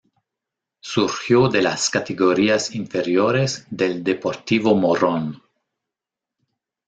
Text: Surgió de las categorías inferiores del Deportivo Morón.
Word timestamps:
Surgió 0.79 1.47
de 1.47 1.61
las 1.61 1.91
categorías 1.91 2.73
inferiores 2.73 3.67
del 3.69 4.03
Deportivo 4.03 4.73
Morón. 4.73 5.43